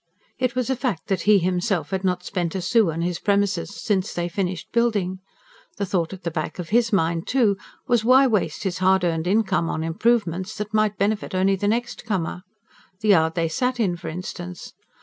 [0.39, 3.69] It was a fact that he himself had not spent a sou on his premises
[3.75, 5.19] since they finished building.
[5.77, 9.27] The thought at the back of HIS mind, too, was, why waste his hard earned
[9.27, 12.41] income on improvements that might benefit only the next comer?
[13.01, 14.73] The yard they sat in, for instance!